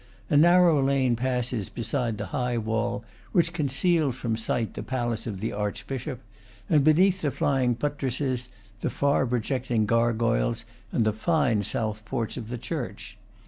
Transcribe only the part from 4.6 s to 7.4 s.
the palace of the archbishop, and beneath the